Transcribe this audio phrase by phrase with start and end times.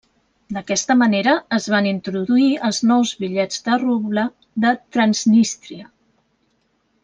[0.55, 4.27] D'aquesta manera es van introduir els nous bitllets de ruble
[4.67, 5.89] de Transnístria.